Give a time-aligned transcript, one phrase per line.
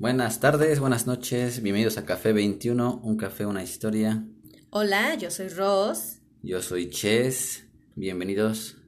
[0.00, 4.24] Buenas tardes, buenas noches, bienvenidos a Café 21, un café, una historia.
[4.70, 6.22] Hola, yo soy Ross.
[6.42, 8.78] Yo soy Ches, bienvenidos.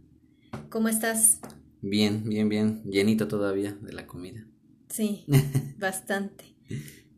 [0.70, 1.40] ¿Cómo estás?
[1.82, 4.46] Bien, bien, bien, llenito todavía de la comida.
[4.88, 5.26] Sí,
[5.78, 6.56] bastante.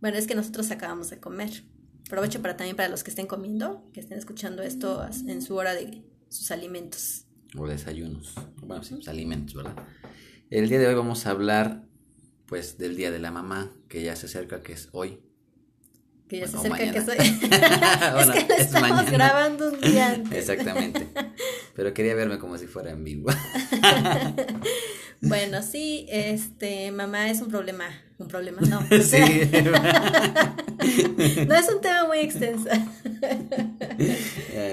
[0.01, 1.63] Bueno, es que nosotros acabamos de comer.
[2.09, 5.73] Aprovecho para también para los que estén comiendo, que estén escuchando esto en su hora
[5.73, 7.27] de sus alimentos.
[7.57, 8.35] O desayunos.
[8.61, 9.77] Bueno, sí, pues, alimentos, ¿verdad?
[10.51, 11.85] El día de hoy vamos a hablar
[12.55, 15.19] pues del Día de la Mamá, que ya se acerca, que es hoy.
[16.29, 17.17] Que ya se acerca, que soy.
[17.19, 20.39] es que lo estamos grabando un día antes.
[20.39, 21.09] Exactamente.
[21.75, 23.29] Pero quería verme como si fuera en vivo.
[25.21, 27.87] bueno, sí, este, mamá es un problema.
[28.19, 28.83] Un problema, no.
[29.03, 29.19] sí.
[31.49, 32.69] no es un tema muy extenso.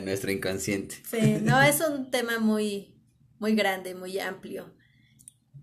[0.04, 0.98] nuestro inconsciente.
[1.10, 2.94] Sí, no, es un tema muy,
[3.40, 4.72] muy grande, muy amplio.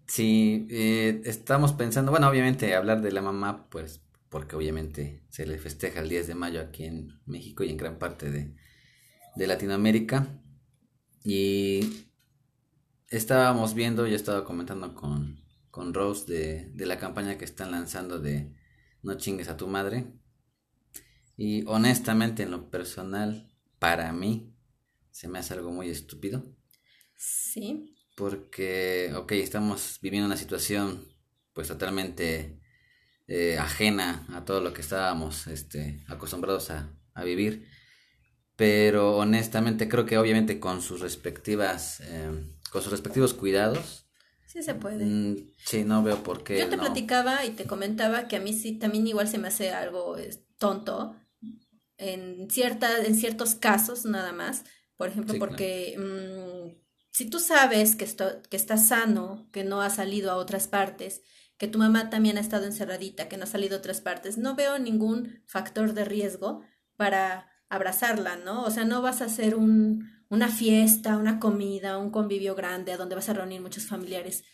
[0.09, 5.59] Sí, eh, estamos pensando, bueno, obviamente hablar de la mamá, pues porque obviamente se le
[5.59, 8.57] festeja el 10 de mayo aquí en México y en gran parte de,
[9.37, 10.41] de Latinoamérica.
[11.25, 12.09] Y
[13.11, 18.19] estábamos viendo, yo estaba comentando con, con Rose de, de la campaña que están lanzando
[18.19, 18.55] de
[19.03, 20.07] No chingues a tu madre.
[21.37, 24.57] Y honestamente, en lo personal, para mí,
[25.11, 26.45] se me hace algo muy estúpido.
[27.15, 31.07] Sí porque, ok, estamos viviendo una situación
[31.53, 32.61] pues totalmente
[33.29, 37.67] eh, ajena a todo lo que estábamos este, acostumbrados a, vivir,
[38.55, 44.05] pero honestamente creo que obviamente con sus respectivas, em, con sus respectivos cuidados,
[44.47, 45.05] Sí se puede.
[45.05, 46.59] Mm, sí, no veo por qué.
[46.59, 49.73] Yo te platicaba y te comentaba que a mí sí también igual se me hace
[49.73, 50.17] algo
[50.57, 51.15] tonto
[51.99, 54.65] en cierta, en ciertos casos nada más.
[54.97, 59.91] Por ejemplo, porque mm, si tú sabes que, esto, que estás sano, que no ha
[59.91, 61.23] salido a otras partes,
[61.59, 64.55] que tu mamá también ha estado encerradita, que no ha salido a otras partes, no
[64.55, 66.63] veo ningún factor de riesgo
[66.97, 68.65] para abrazarla, ¿no?
[68.65, 72.97] O sea, no vas a hacer un, una fiesta, una comida, un convivio grande a
[72.97, 74.45] donde vas a reunir muchos familiares.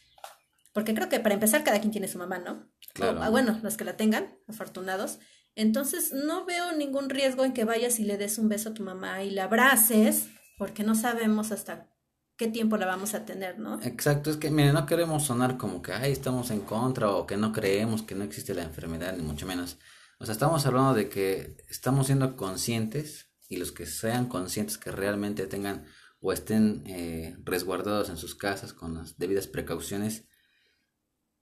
[0.73, 2.69] Porque creo que para empezar cada quien tiene su mamá, ¿no?
[2.95, 3.23] Claro.
[3.23, 5.19] Ah, bueno, los que la tengan, afortunados.
[5.55, 8.83] Entonces, no veo ningún riesgo en que vayas y le des un beso a tu
[8.83, 10.29] mamá y la abraces,
[10.59, 11.94] porque no sabemos hasta
[12.37, 13.81] qué tiempo la vamos a tener, ¿no?
[13.83, 17.37] Exacto, es que, mire, no queremos sonar como que, ay, estamos en contra o que
[17.37, 19.79] no creemos que no existe la enfermedad, ni mucho menos.
[20.19, 24.91] O sea, estamos hablando de que estamos siendo conscientes y los que sean conscientes que
[24.91, 25.85] realmente tengan
[26.21, 30.27] o estén eh, resguardados en sus casas con las debidas precauciones,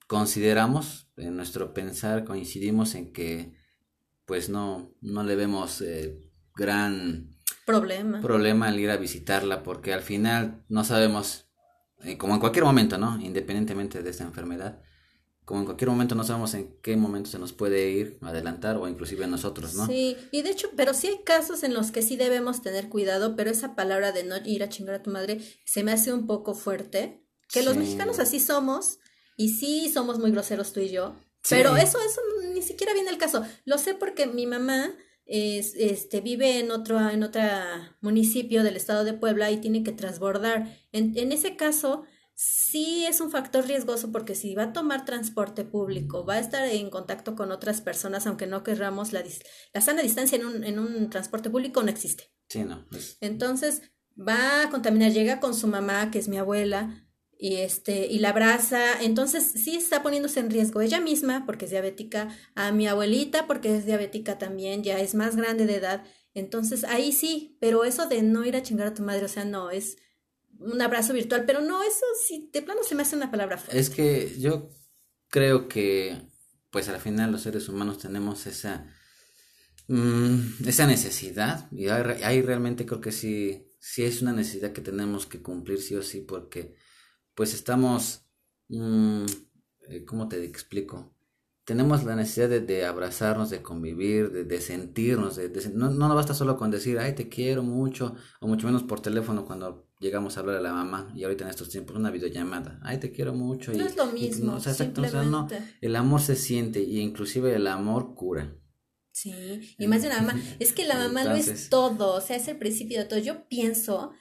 [0.09, 3.55] consideramos, en nuestro pensar, coincidimos en que
[4.27, 6.19] pues no, no le vemos eh,
[6.55, 7.31] gran
[7.67, 8.21] problema.
[8.21, 11.47] problema al ir a visitarla porque al final no sabemos,
[12.05, 13.21] eh, como en cualquier momento, ¿no?
[13.21, 14.83] Independientemente de esta enfermedad,
[15.45, 18.87] como en cualquier momento no sabemos en qué momento se nos puede ir, adelantar o
[18.89, 19.87] inclusive nosotros, ¿no?
[19.87, 23.34] Sí, y de hecho, pero sí hay casos en los que sí debemos tener cuidado,
[23.34, 26.27] pero esa palabra de no ir a chingar a tu madre se me hace un
[26.27, 28.99] poco fuerte, que los mexicanos así somos
[29.37, 31.17] y sí somos muy groseros tú y yo,
[31.49, 32.21] pero eso, eso
[32.55, 33.44] ni siquiera viene el caso.
[33.65, 34.94] Lo sé porque mi mamá
[35.27, 37.43] es, este, vive en otro, en otro
[38.00, 40.77] municipio del estado de Puebla y tiene que transbordar.
[40.93, 45.65] En, en ese caso, sí es un factor riesgoso porque si va a tomar transporte
[45.65, 49.22] público, va a estar en contacto con otras personas, aunque no querramos la,
[49.72, 52.32] la sana distancia en un, en un transporte público no existe.
[52.49, 52.87] Sí, no.
[53.21, 53.82] Entonces
[54.19, 57.06] va a contaminar, llega con su mamá, que es mi abuela,
[57.43, 61.73] y este y la abraza, entonces sí está poniéndose en riesgo ella misma porque es
[61.73, 66.05] diabética, a mi abuelita porque es diabética también, ya es más grande de edad,
[66.35, 69.45] entonces ahí sí, pero eso de no ir a chingar a tu madre, o sea,
[69.45, 69.97] no es
[70.61, 73.61] un abrazo virtual, pero no, eso sí, de plano se me hace una palabra.
[73.73, 74.71] Es que yo
[75.27, 76.23] creo que
[76.71, 78.87] pues al final los seres humanos tenemos esa
[79.89, 85.27] mm, esa necesidad y ahí realmente creo que sí sí es una necesidad que tenemos
[85.27, 86.77] que cumplir sí o sí porque
[87.34, 88.26] pues estamos,
[88.69, 89.25] mmm,
[90.06, 91.15] ¿cómo te explico?
[91.65, 96.73] Tenemos la necesidad de, abrazarnos, de convivir, de, sentirnos, de, no, no basta solo con
[96.73, 100.61] decir, ay, te quiero mucho, o mucho menos por teléfono cuando llegamos a hablar a
[100.61, 103.73] la mamá y ahorita en estos tiempos una videollamada, ay, te quiero mucho.
[103.73, 104.55] No es lo mismo.
[104.55, 104.75] o sea,
[105.25, 105.49] no,
[105.81, 108.56] el amor se siente y inclusive el amor cura.
[109.12, 112.37] Sí, y más de una mamá, es que la mamá lo es todo, o sea,
[112.37, 113.19] es el principio de todo.
[113.19, 114.12] Yo pienso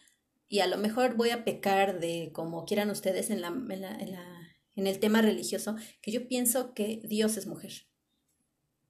[0.51, 3.95] y a lo mejor voy a pecar de como quieran ustedes en, la, en, la,
[3.95, 7.71] en, la, en el tema religioso, que yo pienso que Dios es mujer.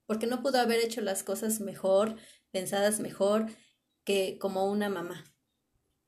[0.04, 2.16] Porque no pudo haber hecho las cosas mejor,
[2.50, 3.46] pensadas mejor,
[4.04, 5.24] que como una mamá.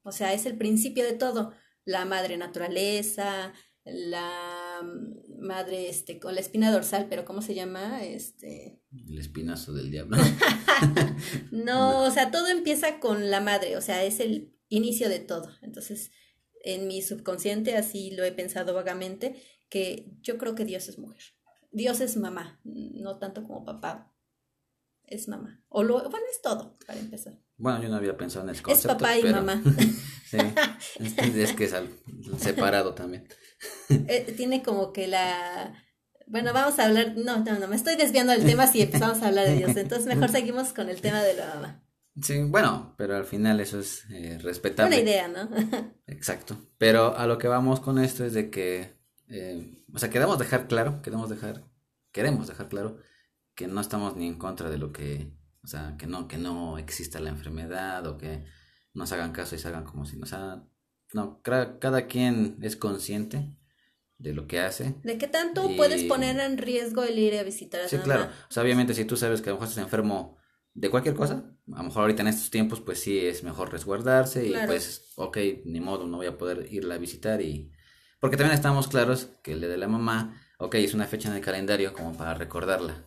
[0.02, 1.54] O sea, es el principio de todo.
[1.84, 3.52] La madre naturaleza,
[3.84, 4.82] la
[5.38, 8.02] madre este con la espina dorsal, pero ¿cómo se llama?
[8.02, 10.16] Este el espinazo del diablo.
[11.52, 15.50] no, o sea, todo empieza con la madre, o sea, es el inicio de todo.
[15.62, 16.10] Entonces,
[16.62, 19.36] en mi subconsciente así lo he pensado vagamente
[19.68, 21.22] que yo creo que Dios es mujer.
[21.70, 24.12] Dios es mamá, no tanto como papá.
[25.06, 25.62] Es mamá.
[25.68, 27.34] O lo, bueno, es todo, para empezar.
[27.56, 28.92] Bueno, yo no había pensado en el concepto.
[28.92, 29.62] Es papá y mamá.
[30.30, 30.38] sí,
[31.36, 31.74] es, que es
[32.38, 33.28] separado también.
[33.88, 35.74] Eh, tiene como que la...
[36.26, 37.14] Bueno, vamos a hablar...
[37.16, 39.76] No, no, no, me estoy desviando del tema si empezamos a hablar de Dios.
[39.76, 41.83] Entonces mejor seguimos con el tema de la mamá.
[42.20, 44.96] Sí, bueno, pero al final eso es eh, respetable.
[44.96, 45.48] Una idea, ¿no?
[46.06, 46.56] Exacto.
[46.78, 48.96] Pero a lo que vamos con esto es de que,
[49.28, 51.64] eh, o sea, queremos dejar claro, queremos dejar,
[52.12, 52.98] queremos dejar claro
[53.54, 55.32] que no estamos ni en contra de lo que,
[55.64, 58.44] o sea, que no, que no exista la enfermedad o que
[58.92, 60.62] nos hagan caso y se hagan como si, o sea,
[61.12, 63.56] no, cada, quien es consciente
[64.18, 64.94] de lo que hace.
[65.02, 68.24] ¿De qué tanto puedes poner en riesgo el ir a visitar a Sí, claro.
[68.48, 70.36] O sea, obviamente si tú sabes que a lo mejor estás enfermo
[70.74, 74.46] de cualquier cosa, a lo mejor ahorita en estos tiempos pues sí es mejor resguardarse
[74.46, 77.70] y pues, ok, ni modo, no voy a poder irla a visitar y...
[78.20, 81.42] Porque también estamos claros que el de la mamá, ok, es una fecha en el
[81.42, 83.04] calendario como para recordarla,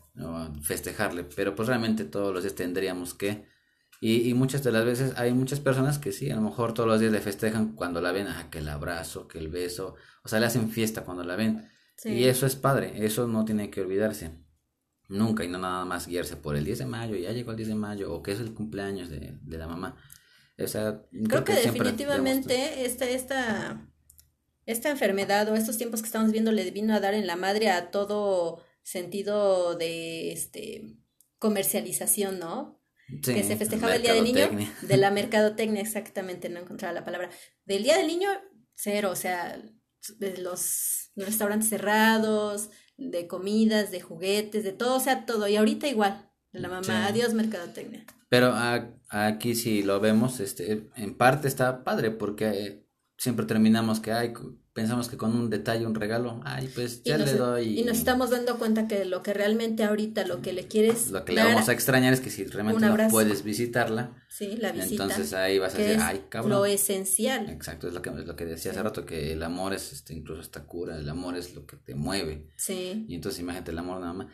[0.62, 3.46] festejarle, pero pues realmente todos los días tendríamos que...
[4.00, 6.88] Y, y, muchas de las veces hay muchas personas que sí, a lo mejor todos
[6.88, 10.28] los días le festejan cuando la ven, ah, que el abrazo, que el beso, o
[10.28, 11.68] sea, le hacen fiesta cuando la ven.
[12.06, 14.47] Y eso es padre, eso no tiene que olvidarse.
[15.09, 17.69] Nunca, y no nada más guiarse por el 10 de mayo, ya llegó el 10
[17.69, 19.95] de mayo, o que es el cumpleaños de, de la mamá.
[20.59, 23.88] O sea, creo, que, definitivamente esta, esta,
[24.65, 27.69] esta enfermedad o estos tiempos que estamos viendo le vino a dar en la madre
[27.69, 30.98] a todo sentido de este
[31.38, 32.77] comercialización, ¿no?
[33.24, 34.50] que se festejaba el Día del Niño,
[34.81, 37.30] de la mercadotecnia, exactamente, no encontraba la palabra.
[37.63, 38.30] Del Día del Niño,
[38.75, 39.62] cero, o sea,
[40.18, 45.48] de los restaurantes cerrados, de comidas, de juguetes, de todo, o sea, todo.
[45.48, 48.06] Y ahorita igual, de la mamá, adiós mercadotecnia.
[48.30, 48.54] Pero
[49.10, 52.86] aquí si lo vemos, este, en parte está padre porque
[53.18, 54.34] siempre terminamos que hay
[54.77, 57.79] pensamos que con un detalle, un regalo, ay, pues ya le doy.
[57.79, 61.09] Y nos estamos dando cuenta que lo que realmente ahorita lo que le quieres.
[61.09, 64.24] Lo que le vamos a extrañar es que si realmente no puedes visitarla.
[64.29, 65.06] Sí, la visita.
[65.06, 66.51] Entonces ahí vas a decir, ay, cabrón.
[66.51, 67.50] Lo esencial.
[67.50, 70.13] Exacto, es lo que, es lo que decía hace rato, que el amor es este,
[70.13, 72.51] incluso esta cura, el amor es lo que te mueve.
[72.56, 73.03] Sí.
[73.07, 74.27] Y entonces imagínate el amor nada más.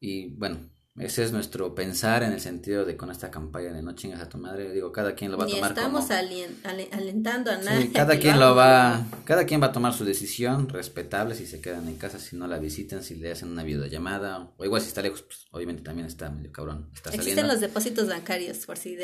[0.00, 0.58] Y bueno,
[0.96, 4.28] ese es nuestro pensar en el sentido de con esta campaña de no chingas a
[4.28, 4.72] tu madre.
[4.72, 7.90] Digo, cada quien lo va a tomar estamos alentando a nadie.
[7.90, 11.88] cada quien lo va, cada quien va a tomar su decisión, respetable si se quedan
[11.88, 15.02] en casa, si no la visitan, si le hacen una videollamada, o igual si está
[15.02, 16.88] lejos, pues obviamente también está medio cabrón.
[16.94, 18.96] Está Existen los depósitos bancarios, por si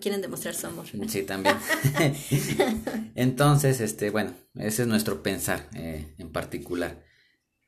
[0.00, 0.86] quieren demostrar su amor.
[1.06, 1.56] Sí, también.
[3.14, 7.04] Entonces, este, bueno, ese es nuestro pensar eh, en particular.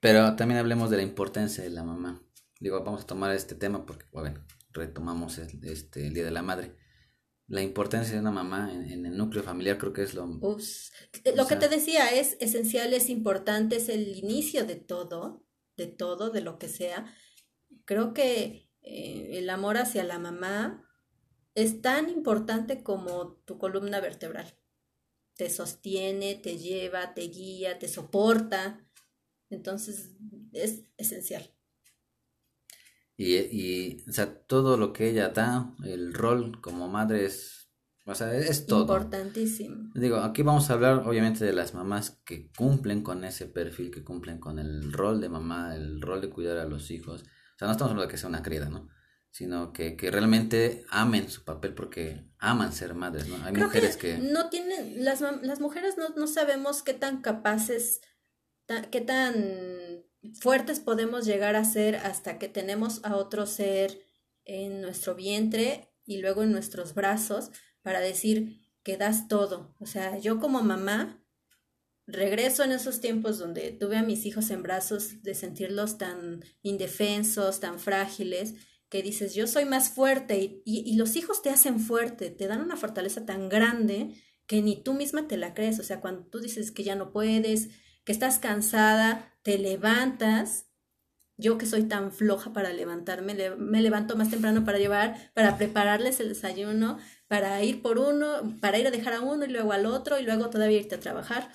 [0.00, 2.20] Pero también hablemos de la importancia de la mamá
[2.58, 6.76] digo, vamos a tomar este tema porque, bueno, retomamos este, el Día de la Madre.
[7.46, 10.26] La importancia de una mamá en, el núcleo familiar creo que es lo...
[10.26, 15.46] lo que te decía es esencial, es importante, es el inicio de todo,
[15.76, 17.06] de todo, de lo que sea.
[17.86, 20.84] Creo que eh, el amor hacia la mamá
[21.54, 24.58] es tan importante como tu columna vertebral.
[25.34, 28.86] Te sostiene, te lleva, te guía, te soporta.
[29.48, 30.10] Entonces
[30.52, 31.57] es esencial.
[33.20, 37.68] Y, y, o sea, todo lo que ella da, el rol como madre es,
[38.06, 38.82] o sea, es todo.
[38.82, 39.90] Importantísimo.
[39.96, 44.04] Digo, aquí vamos a hablar obviamente de las mamás que cumplen con ese perfil, que
[44.04, 47.22] cumplen con el rol de mamá, el rol de cuidar a los hijos.
[47.22, 48.88] O sea, no estamos hablando de que sea una criada, ¿no?
[49.32, 53.44] Sino que, que realmente amen su papel porque aman ser madres, ¿no?
[53.44, 58.00] Hay mujeres que, No tienen, las, las mujeres no, no sabemos qué tan capaces,
[58.92, 59.34] qué tan
[60.40, 64.00] fuertes podemos llegar a ser hasta que tenemos a otro ser
[64.44, 67.50] en nuestro vientre y luego en nuestros brazos
[67.82, 69.74] para decir que das todo.
[69.78, 71.22] O sea, yo como mamá
[72.06, 77.60] regreso en esos tiempos donde tuve a mis hijos en brazos de sentirlos tan indefensos,
[77.60, 78.54] tan frágiles,
[78.88, 82.62] que dices, yo soy más fuerte y, y, los hijos te hacen fuerte, te dan
[82.62, 84.14] una fortaleza tan grande
[84.46, 85.78] que ni tú misma te la crees.
[85.78, 87.68] O sea, cuando tú dices que ya no puedes,
[88.08, 90.64] que estás cansada, te levantas.
[91.36, 96.18] Yo que soy tan floja para levantarme, me levanto más temprano para llevar, para prepararles
[96.18, 99.84] el desayuno, para ir por uno, para ir a dejar a uno y luego al
[99.84, 101.52] otro y luego todavía irte a trabajar.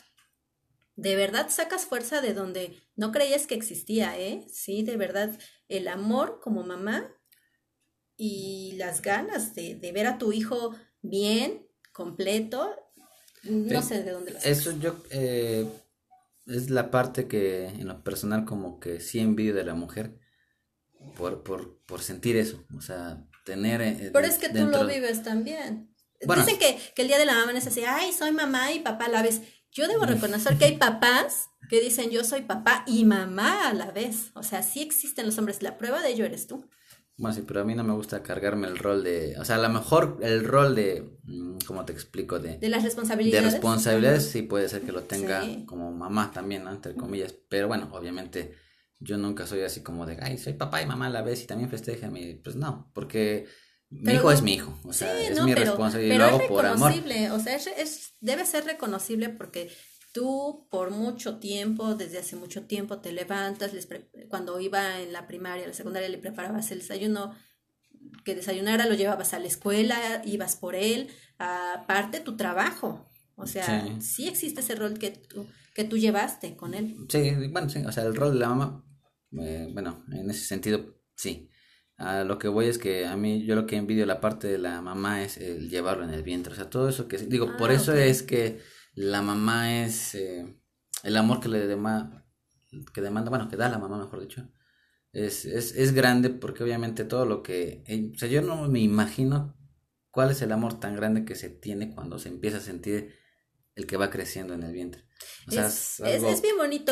[0.96, 4.46] De verdad sacas fuerza de donde no creías que existía, ¿eh?
[4.54, 5.36] Sí, de verdad,
[5.70, 7.12] el amor como mamá
[8.16, 12.76] y las ganas de, de ver a tu hijo bien, completo,
[13.42, 15.66] no sé de dónde lo Eso yo, eh,
[16.46, 20.20] es la parte que en lo personal como que sí envidio de la mujer
[21.16, 23.82] por, por, por sentir eso, o sea, tener...
[23.82, 25.94] Eh, Pero es que tú lo vives también.
[26.22, 29.06] Dicen que, que, el día de la mamá es así, ay, soy mamá y papá
[29.06, 29.42] a la vez.
[29.72, 33.92] Yo debo reconocer que hay papás que dicen yo soy papá y mamá a la
[33.92, 34.32] vez.
[34.36, 35.64] O sea, sí existen los hombres.
[35.64, 36.70] La prueba de ello eres tú.
[37.16, 39.60] Bueno, sí, pero a mí no me gusta cargarme el rol de, o sea, a
[39.60, 42.40] lo mejor el rol de, mm, ¿cómo te explico?
[42.40, 43.46] De, de las responsabilidades.
[43.46, 46.72] De responsabilidades sí puede ser que lo tenga como mamá también, ¿no?
[46.72, 47.36] Entre comillas.
[47.50, 48.56] Pero bueno, obviamente
[49.00, 51.48] yo nunca soy así como de, ay, soy papá y mamá a la vez y
[51.48, 51.70] también
[52.12, 53.46] mi Pues no, porque
[53.90, 56.94] mi hijo es mi hijo, o sea, es mi responsabilidad y lo hago por amor.
[57.32, 59.72] O sea, es, debe ser reconocible porque
[60.14, 63.90] tú por mucho tiempo, desde hace mucho tiempo, te levantas, les
[64.30, 67.36] cuando iba en la primaria, la secundaria, le preparabas el desayuno,
[68.24, 73.10] que desayunara, lo llevabas a la escuela, ibas por él, aparte tu trabajo.
[73.36, 74.28] O sea, sí.
[74.28, 76.96] existe ese rol que tú, que tú llevaste con él.
[77.10, 78.86] Sí, bueno, sí, o sea, el rol de la mamá,
[79.40, 81.50] eh, bueno, en ese sentido, sí.
[81.98, 84.58] A lo que voy es que a mí, yo lo que envidio la parte de
[84.58, 86.54] la mamá es el llevarlo en el vientre.
[86.54, 88.60] O sea, todo eso que, digo, por ah, eso es que
[88.94, 90.46] la mamá es eh,
[91.04, 92.26] el amor que le demanda,
[92.94, 94.48] que demanda, bueno, que da la mamá, mejor dicho,
[95.12, 98.80] es, es, es grande porque obviamente todo lo que, eh, o sea, yo no me
[98.80, 99.56] imagino
[100.12, 103.14] cuál es el amor tan grande que se tiene cuando se empieza a sentir
[103.76, 105.04] el que va creciendo en el vientre.
[105.48, 106.92] O sea, es, es, bien bonito.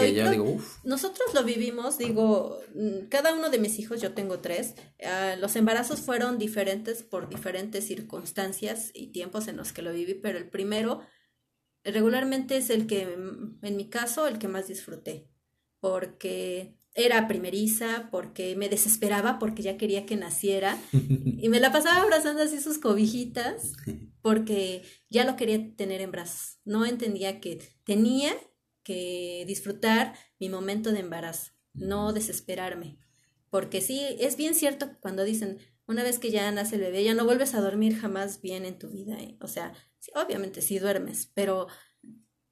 [0.83, 5.55] Nosotros lo vivimos, digo, mm, cada uno de mis hijos, yo tengo tres, ah, los
[5.55, 10.49] embarazos fueron diferentes por diferentes circunstancias y tiempos en los que lo viví, pero el
[10.49, 11.01] primero
[11.83, 15.27] regularmente es el que, mm, en mi caso, el que más disfruté,
[15.79, 20.77] porque era primeriza, porque me desesperaba, porque ya quería que naciera,
[21.41, 23.73] y me la pasaba abrazando así sus cobijitas,
[24.21, 26.59] porque ya lo quería tener en brazos.
[26.65, 28.31] No entendía que tenía
[28.83, 32.97] que disfrutar mi momento de embarazo, no desesperarme.
[33.49, 35.57] Porque sí, es bien cierto cuando dicen,
[35.91, 38.79] una vez que ya nace el bebé, ya no vuelves a dormir jamás bien en
[38.79, 39.19] tu vida.
[39.19, 39.37] ¿eh?
[39.41, 39.73] O sea,
[40.15, 41.67] obviamente sí duermes, pero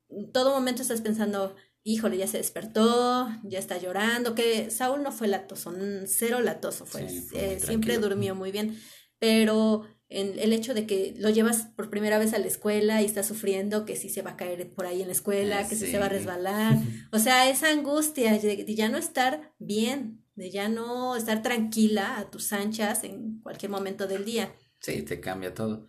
[0.09, 5.11] en todo momento estás pensando, híjole, ya se despertó, ya está llorando, que Saúl no
[5.11, 5.73] fue latoso,
[6.05, 8.77] cero latoso fue, eh, siempre durmió muy bien,
[9.19, 13.05] pero en el hecho de que lo llevas por primera vez a la escuela y
[13.05, 15.85] está sufriendo que si se va a caer por ahí en la escuela, que si
[15.85, 16.77] se va a resbalar,
[17.11, 22.31] o sea, esa angustia de ya no estar bien, de ya no estar tranquila a
[22.31, 24.51] tus anchas en cualquier momento del día.
[24.79, 25.85] Sí, te cambia todo.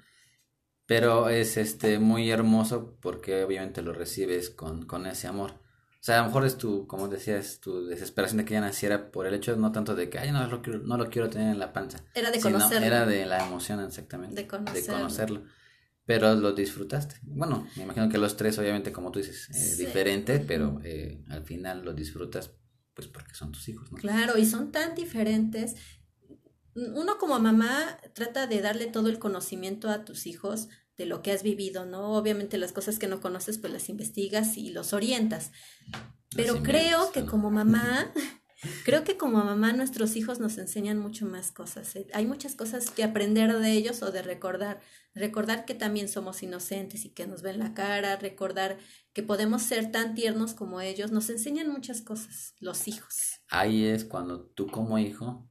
[0.87, 5.53] Pero es este muy hermoso porque obviamente lo recibes con, con ese amor.
[5.53, 9.13] O sea, a lo mejor es tu, como decías, tu desesperación de que ya naciera
[9.13, 11.53] por el hecho no tanto de que, ay, no lo quiero, no lo quiero tener
[11.53, 11.99] en la panza.
[12.15, 12.87] Era de conocerlo.
[12.87, 14.35] Era de la emoción exactamente.
[14.35, 15.45] De conocerlo.
[16.07, 17.17] Pero lo disfrutaste.
[17.23, 21.45] Bueno, me imagino que los tres, obviamente, como tú dices, es diferente, pero eh, al
[21.45, 22.51] final lo disfrutas,
[23.09, 23.99] pues porque son tus hijos, ¿no?
[23.99, 25.77] Claro, y son tan diferentes
[26.75, 31.33] uno como mamá trata de darle todo el conocimiento a tus hijos de lo que
[31.33, 32.13] has vivido, ¿no?
[32.13, 35.53] Obviamente las cosas que no conoces pues las investigas y los orientas.
[36.37, 38.13] Pero creo que como mamá,
[38.85, 41.95] creo que como mamá nuestros hijos nos enseñan mucho más cosas.
[41.97, 42.07] ¿eh?
[42.13, 44.81] Hay muchas cosas que aprender de ellos o de recordar.
[45.15, 48.79] Recordar que también somos inocentes y que nos ven la cara, recordar
[49.13, 53.41] que podemos ser tan tiernos como ellos, nos enseñan muchas cosas, los hijos.
[53.49, 55.49] Ahí es cuando tú como hijo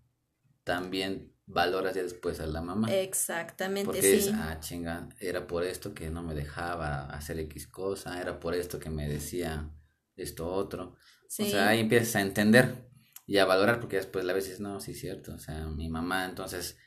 [0.63, 2.94] también valoras ya después a la mamá.
[2.94, 8.22] Exactamente, Porque es, ah, chinga, era por esto que no me dejaba hacer X cosa,
[8.22, 9.70] era por esto que me decía
[10.16, 10.96] esto otro.
[11.28, 12.88] O sea, ahí empiezas a entender
[13.29, 16.25] y a valorar porque después a veces, no, sí es cierto, o sea, mi mamá
[16.25, 16.77] entonces,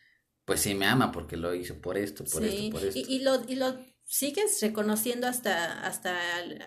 [0.45, 2.99] pues sí me ama porque lo hizo por esto, por esto, por esto.
[2.99, 6.19] Y, y, lo, y lo sigues reconociendo hasta, hasta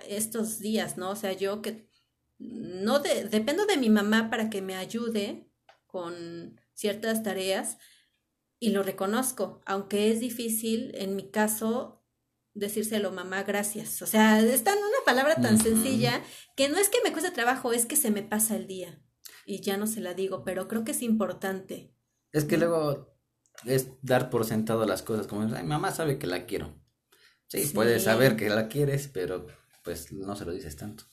[0.08, 1.10] estos días, ¿no?
[1.10, 1.90] O sea, yo que
[2.38, 5.52] no dependo de mi mamá para que me ayude
[5.88, 7.78] con ciertas tareas
[8.60, 12.02] y lo reconozco, aunque es difícil en mi caso
[12.54, 14.02] decírselo mamá gracias.
[14.02, 16.24] O sea, es tan una palabra tan sencilla
[16.56, 19.02] que no es que me cueste trabajo, es que se me pasa el día
[19.46, 21.94] y ya no se la digo, pero creo que es importante.
[22.32, 23.16] Es que luego
[23.64, 26.74] es dar por sentado las cosas, como Ay, mamá sabe que la quiero.
[27.48, 29.46] Sí, sí, puedes saber que la quieres, pero
[29.84, 31.06] pues no se lo dices tanto.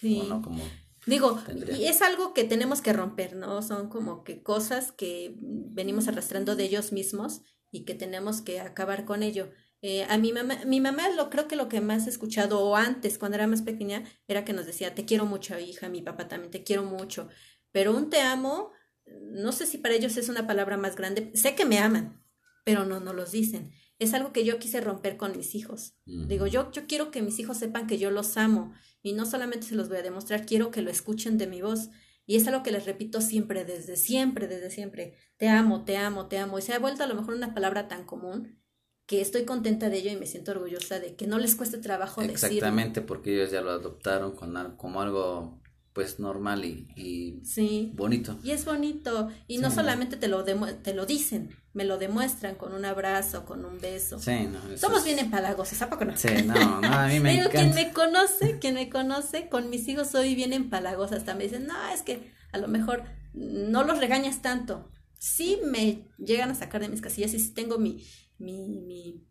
[0.00, 0.20] Sí.
[0.20, 0.62] O no como
[1.06, 1.40] Digo,
[1.78, 3.62] y es algo que tenemos que romper, ¿no?
[3.62, 9.04] Son como que cosas que venimos arrastrando de ellos mismos y que tenemos que acabar
[9.04, 9.52] con ello.
[9.82, 12.74] Eh, a mi mamá, mi mamá lo creo que lo que más he escuchado o
[12.74, 16.26] antes cuando era más pequeña era que nos decía te quiero mucho hija, mi papá
[16.26, 17.28] también te quiero mucho,
[17.76, 18.72] pero un te amo,
[19.04, 22.24] no sé si para ellos es una palabra más grande, sé que me aman,
[22.64, 23.70] pero no, no los dicen.
[23.98, 25.94] es algo que yo quise romper con mis hijos.
[26.06, 29.66] Digo, yo, yo quiero que mis hijos sepan que yo los amo y no solamente
[29.66, 31.90] se los voy a demostrar, quiero que lo escuchen de mi voz.
[32.24, 35.14] Y es algo que les repito siempre, desde siempre, desde siempre.
[35.36, 36.58] Te amo, te amo, te amo.
[36.58, 38.58] Y se ha vuelto a lo mejor una palabra tan común
[39.04, 42.22] que estoy contenta de ello y me siento orgullosa de que no les cueste trabajo
[42.22, 45.60] Exactamente, porque ellos ya lo adoptaron con, como algo
[45.96, 47.90] pues normal y, sí.
[47.94, 48.38] bonito.
[48.44, 49.30] Y es bonito.
[49.46, 53.64] Y no solamente te lo, te lo dicen, me lo demuestran con un abrazo, con
[53.64, 54.18] un beso.
[54.18, 56.14] Sí, no, Somos bien empalagosos, ¿a poco no?
[56.14, 59.88] Sí, no, no, a mí me Pero quien me conoce, quien me conoce, con mis
[59.88, 61.16] hijos soy bien empalagosa.
[61.16, 64.90] Hasta me dicen, no, es que a lo mejor no los regañas tanto.
[65.18, 68.04] Sí me llegan a sacar de mis casillas y sí tengo mi,
[68.36, 69.26] mi, mi,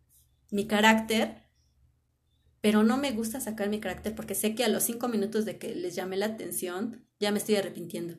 [0.50, 1.45] mi carácter,
[2.66, 5.60] pero no me gusta sacar mi carácter porque sé que a los cinco minutos de
[5.60, 8.16] que les llamé la atención, ya me estoy arrepintiendo.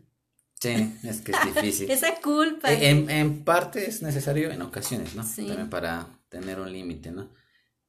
[0.60, 1.90] Sí, es que es difícil.
[1.90, 2.72] Esa culpa.
[2.72, 5.24] Eh, en, en, parte es necesario en ocasiones, ¿no?
[5.24, 5.48] Sí.
[5.48, 7.32] También para tener un límite, ¿no?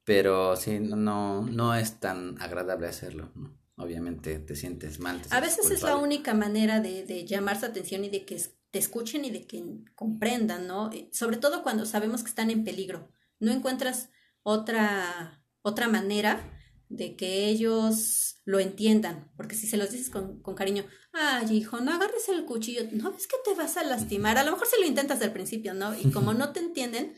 [0.03, 3.55] Pero sí, no, no es tan agradable hacerlo, ¿no?
[3.75, 5.21] Obviamente te sientes mal.
[5.29, 8.79] a veces es la única manera de, de llamar su atención y de que te
[8.79, 10.89] escuchen y de que comprendan, ¿no?
[11.11, 13.11] Sobre todo cuando sabemos que están en peligro.
[13.39, 14.09] No encuentras
[14.41, 16.53] otra otra manera
[16.89, 21.93] de que ellos lo entiendan, porque si se los dices con, cariño, ay hijo, no
[21.93, 24.87] agarres el cuchillo, no es que te vas a lastimar, a lo mejor si lo
[24.87, 25.97] intentas al principio, ¿no?
[25.99, 27.15] Y como no te entienden,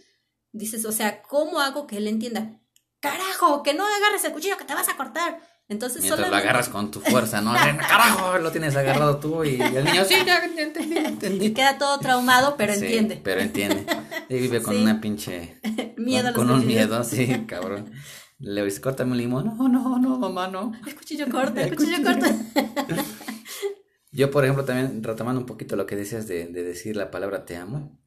[0.52, 2.60] dices, o sea, ¿cómo hago que él entienda?
[3.00, 5.40] Carajo, que no agarres el cuchillo, que te vas a cortar.
[5.70, 7.54] Entonces Mientras lo agarras con tu fuerza, ¿no?
[7.54, 11.54] Carajo, lo tienes agarrado tú y el niño, sí, ya entendí, entendí.
[11.54, 13.22] Queda todo traumado, pero entiende.
[13.24, 13.86] Pero entiende.
[14.30, 15.60] Y vive con una pinche...
[15.98, 17.92] Miedo Con, con un miedo, sí, cabrón.
[18.40, 19.58] Le dice, córtame un limón.
[19.58, 20.72] No, no, no, mamá, no.
[20.88, 22.36] El cuchillo corta, el cuchillo corta.
[24.12, 27.46] yo, por ejemplo, también retomando un poquito lo que decías de, de decir la palabra
[27.46, 28.00] te amo.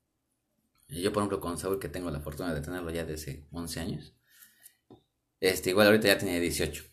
[0.89, 4.15] Yo, por ejemplo, con Saúl, que tengo la fortuna de tenerlo ya desde 11 años.
[5.41, 6.85] Este, igual ahorita ya tiene 18.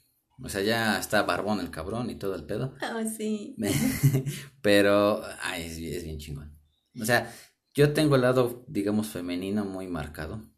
[0.42, 2.76] O sea, ya está barbón el cabrón y todo el pedo.
[2.82, 3.56] Ah, sí.
[4.62, 6.58] Pero, ay, es, es, bien chingón.
[7.00, 7.34] O sea,
[7.74, 10.50] yo tengo el lado, digamos, femenino muy marcado.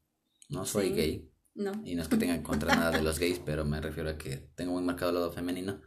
[0.50, 1.31] No soy gay.
[1.54, 1.72] No.
[1.86, 4.18] Y no es que tenga en contra nada de los gays, pero me refiero a
[4.18, 5.82] que tengo muy marcado el lado femenino.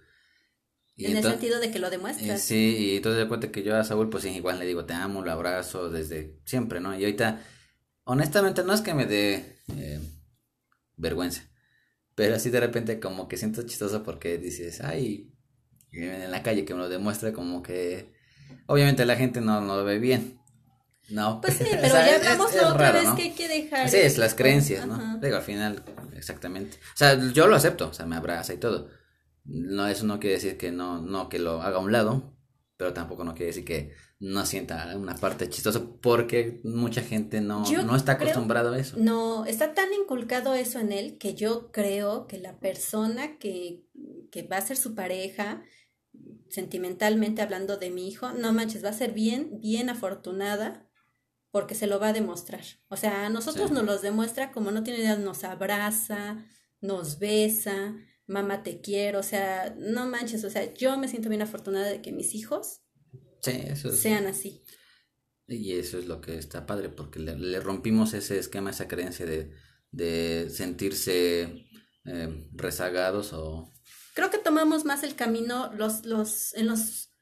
[0.97, 2.29] en el sentido de que lo demuestras.
[2.29, 4.93] Eh, sí, y entonces de cuenta que yo a Saúl, pues igual le digo, te
[4.95, 6.97] amo, lo abrazo desde siempre, ¿no?
[6.97, 7.43] Y ahorita,
[8.05, 10.01] honestamente, no es que me dé eh,
[10.97, 11.51] vergüenza,
[12.15, 15.33] pero así de repente como que siento chistoso porque dices, ay,
[15.93, 18.13] en la calle que me lo demuestra, como que
[18.67, 20.39] obviamente la gente no, no lo ve bien.
[21.09, 21.41] No.
[21.41, 23.89] Pues sí, pero ya hablamos la otra vez que hay que dejar.
[23.89, 25.19] Sí, es las creencias, ¿no?
[25.19, 25.83] Digo, al final,
[26.17, 26.79] exactamente.
[26.95, 28.89] O sea, yo lo acepto, o sea, me abraza y todo.
[29.45, 32.35] No, eso no quiere decir que no, no que lo haga a un lado,
[32.77, 37.63] pero tampoco no quiere decir que no sienta una parte chistosa, porque mucha gente no,
[37.83, 38.97] no está acostumbrado a eso.
[38.99, 43.85] No, está tan inculcado eso en él que yo creo que la persona que,
[44.31, 45.63] que va a ser su pareja,
[46.49, 50.84] sentimentalmente hablando de mi hijo, no manches, va a ser bien, bien afortunada
[51.55, 52.65] porque se lo va a demostrar.
[52.89, 56.45] O sea, a nosotros nos los demuestra como no tiene idea, nos abraza,
[56.81, 57.95] nos besa,
[58.27, 62.03] mamá te quiero, o sea, no manches, o sea, yo me siento bien afortunada de
[62.03, 62.81] que mis hijos
[63.41, 64.65] sean así.
[65.47, 69.53] Y eso es lo que está padre, porque le, rompimos ese esquema, esa creencia de,
[69.93, 71.69] de sentirse
[72.05, 73.73] eh, rezagados o...
[74.15, 77.13] Creo que tomamos más el camino los, los, en los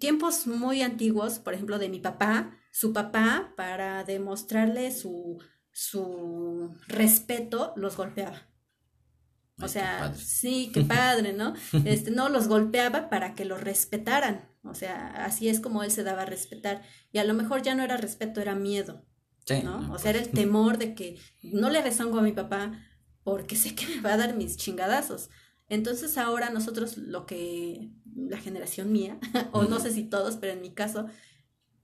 [0.00, 5.38] tiempos muy antiguos, por ejemplo, de mi papá, su papá, para demostrarle su,
[5.70, 8.48] su respeto, los golpeaba.
[9.62, 11.54] O sea, sí, qué padre, ¿no?
[11.84, 14.50] Este, no, los golpeaba para que los respetaran.
[14.64, 16.82] O sea, así es como él se daba a respetar.
[17.12, 19.06] Y a lo mejor ya no era respeto, era miedo.
[19.62, 19.92] ¿no?
[19.92, 20.34] o sea, era el pues.
[20.42, 22.72] temor de que no le rezongo a mi papá
[23.22, 25.30] porque sé que me va a dar mis chingadazos.
[25.68, 29.16] Entonces ahora nosotros lo que la generación mía,
[29.52, 31.06] o no sé si todos, pero en mi caso,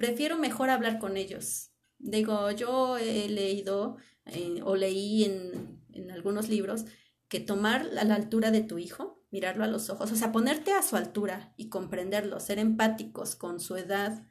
[0.01, 1.71] prefiero mejor hablar con ellos.
[1.99, 6.87] Digo, yo he leído eh, o leí en, en, algunos libros
[7.29, 10.73] que tomar a la altura de tu hijo, mirarlo a los ojos, o sea, ponerte
[10.73, 14.27] a su altura y comprenderlo, ser empáticos con su edad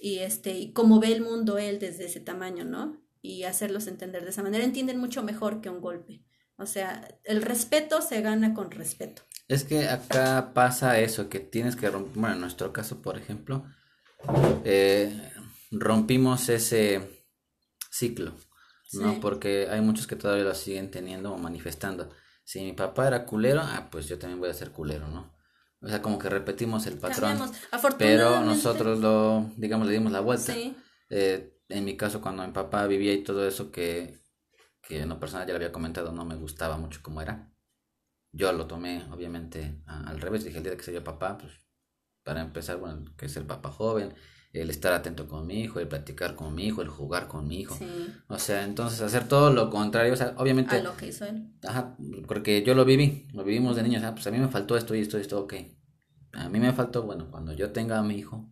[0.00, 3.00] y este y cómo ve el mundo él desde ese tamaño, ¿no?
[3.20, 6.24] Y hacerlos entender de esa manera, entienden mucho mejor que un golpe.
[6.56, 9.22] O sea, el respeto se gana con respeto.
[9.46, 13.64] Es que acá pasa eso, que tienes que romper, bueno, en nuestro caso, por ejemplo,
[14.64, 15.32] eh,
[15.70, 17.26] rompimos ese
[17.90, 18.32] ciclo,
[18.92, 19.20] ¿no?
[19.20, 22.10] Porque hay muchos que todavía lo siguen teniendo o manifestando.
[22.44, 25.34] Si mi papá era culero, ah, pues yo también voy a ser culero, ¿no?
[25.82, 27.38] O sea, como que repetimos el patrón.
[27.98, 30.54] Pero nosotros lo, digamos, le dimos la vuelta.
[31.08, 34.20] Eh, en mi caso, cuando mi papá vivía y todo eso, que
[34.90, 37.52] que en lo personal ya lo había comentado, no me gustaba mucho como era.
[38.32, 40.44] Yo lo tomé, obviamente, al revés.
[40.44, 41.52] Dije, el día que sea yo papá, pues,
[42.24, 44.14] para empezar, bueno, que es el papá joven,
[44.52, 47.60] el estar atento con mi hijo, el platicar con mi hijo, el jugar con mi
[47.60, 47.78] hijo.
[48.28, 50.76] O sea, entonces hacer todo lo contrario, o sea, obviamente...
[50.76, 51.52] A lo que hizo él.
[51.62, 54.76] Ajá, porque yo lo viví, lo vivimos de niños, ah, pues a mí me faltó
[54.76, 55.54] esto y esto y esto, ok.
[56.32, 58.50] A mí me faltó, bueno, cuando yo tenga a mi hijo,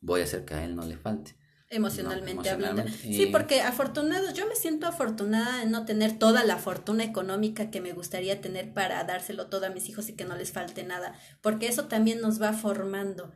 [0.00, 1.36] voy a hacer que a él no le falte.
[1.70, 2.84] Emocionalmente, hablando.
[2.88, 7.82] Sí, porque afortunado, yo me siento afortunada en no tener toda la fortuna económica que
[7.82, 11.14] me gustaría tener para dárselo todo a mis hijos y que no les falte nada,
[11.42, 13.32] porque eso también nos va formando.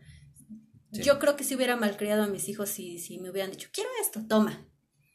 [0.92, 3.90] Yo creo que si hubiera malcriado a mis hijos si, si me hubieran dicho, quiero
[4.00, 4.66] esto, toma,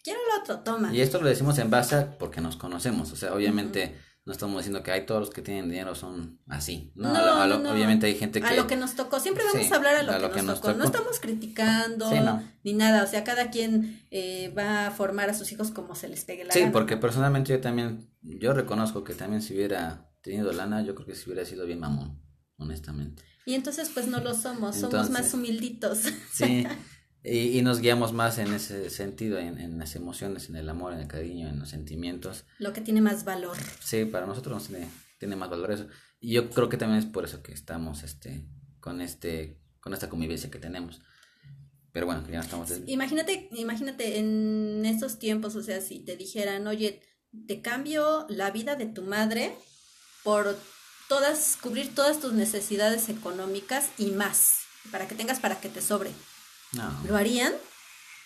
[0.04, 0.94] quiero lo otro, toma.
[0.94, 3.96] Y esto lo decimos en base a porque nos conocemos, o sea, obviamente
[4.28, 6.92] no estamos diciendo que hay todos los que tienen dinero son así.
[6.96, 8.46] No, obviamente hay gente que...
[8.46, 10.74] A lo que nos tocó, siempre vamos a hablar a lo, que, nos, tocó.
[10.74, 12.12] No estamos criticando
[12.62, 16.10] ni nada, o sea, cada quien eh, va a formar a sus hijos como se
[16.10, 20.52] les pegue la Sí, porque personalmente yo también, yo reconozco que también si hubiera tenido
[20.52, 22.22] lana, yo creo que si hubiera sido bien mamón,
[22.58, 23.24] honestamente.
[23.46, 26.00] Y entonces pues no lo somos, somos más humilditos.
[26.34, 26.68] Sí,
[27.30, 31.08] Y, nos guiamos más en ese sentido, en, las emociones, en el amor, en el
[31.08, 32.46] cariño, en los sentimientos.
[32.58, 33.58] Lo que tiene más valor.
[33.82, 34.88] Sí, para nosotros tiene,
[35.20, 35.88] tiene más valor eso.
[36.22, 38.46] Y yo creo que también es por eso que estamos este,
[38.80, 41.02] con, este, con esta convivencia que tenemos.
[41.92, 42.72] Pero bueno, ya estamos...
[42.86, 47.02] Imagínate, imagínate en estos tiempos, o sea, si te dijeran, oye,
[47.46, 49.54] te cambio la vida de tu madre
[50.24, 50.58] por
[51.10, 54.60] todas, cubrir todas tus necesidades económicas y más,
[54.92, 56.12] para que tengas para que te sobre.
[57.08, 57.54] ¿Lo harían?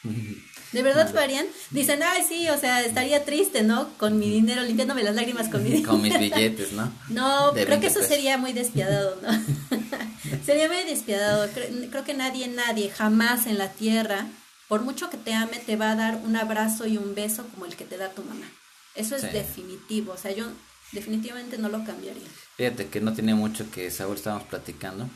[0.71, 1.45] ¿De verdad lo harían?
[1.69, 3.89] Dicen, ay, sí, o sea, estaría triste, ¿no?
[3.97, 6.91] Con mi dinero, limpiándome las lágrimas con mi Con mis billetes, ¿no?
[7.09, 9.29] No, creo que eso sería muy despiadado, ¿no?
[10.45, 11.49] sería muy despiadado.
[11.53, 14.27] Creo, que nadie, nadie, jamás en la tierra,
[14.69, 17.65] por mucho que te ame, te va a dar un abrazo y un beso como
[17.65, 18.49] el que te da tu mamá.
[18.95, 20.45] Eso es definitivo, o sea, yo
[20.93, 22.27] definitivamente no lo cambiaría.
[22.57, 25.09] Fíjate que no tiene mucho que Saúl estábamos platicando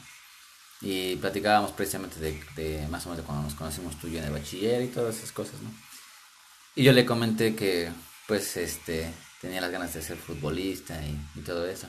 [0.86, 4.20] y platicábamos precisamente de, de, más o menos de cuando nos conocimos tú y yo
[4.20, 5.74] en el bachiller y todas esas cosas, ¿no?
[6.76, 7.90] Y yo le comenté que,
[8.28, 10.96] pues, este, tenía las ganas de ser futbolista
[11.36, 11.88] y, todo eso.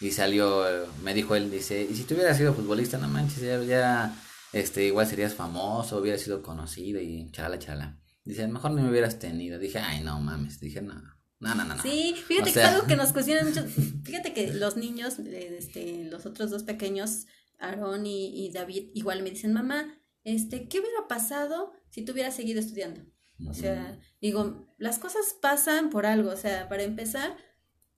[0.00, 0.64] Y salió,
[1.02, 4.14] me dijo él, dice, y si tú hubieras sido futbolista, no manches, ya,
[4.52, 7.98] este, igual serías famoso, hubieras sido conocido y chala chala.
[8.24, 9.58] Dice, mejor no me hubieras tenido.
[9.58, 10.60] Dije, ay, no mames.
[10.60, 10.94] Dije, no,
[11.40, 11.82] no, no, no.
[11.82, 13.64] Sí, fíjate que es algo que nos cuestiona mucho.
[14.04, 17.26] Fíjate que los niños, este, los otros dos pequeños,
[17.58, 22.60] Aaron y, David igual me dicen, mamá, este, ¿qué hubiera pasado si tú hubieras seguido
[22.60, 23.02] estudiando?
[23.48, 27.36] O sea, digo, las cosas pasan por algo, o sea, para empezar,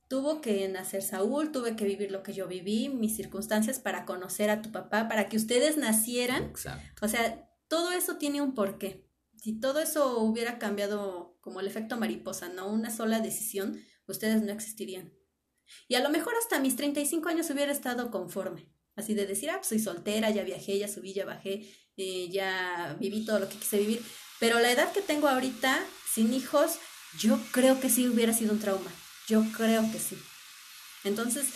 [0.07, 4.51] tuvo que nacer Saúl, tuve que vivir lo que yo viví, mis circunstancias para conocer
[4.51, 6.45] a tu papá, para que ustedes nacieran.
[6.45, 7.07] Exacto.
[7.07, 9.09] O sea, todo eso tiene un porqué.
[9.37, 14.53] Si todo eso hubiera cambiado como el efecto mariposa, no una sola decisión, ustedes no
[14.53, 15.15] existirían.
[15.89, 18.70] Y a lo mejor hasta mis 35 años hubiera estado conforme.
[18.97, 22.97] Así de decir, ah, pues soy soltera, ya viajé, ya subí, ya bajé, eh, ya
[22.99, 24.03] viví todo lo que quise vivir.
[24.39, 26.73] Pero la edad que tengo ahorita, sin hijos,
[27.19, 28.91] yo creo que sí hubiera sido un trauma.
[29.29, 30.19] Yo creo que sí.
[31.05, 31.47] Entonces,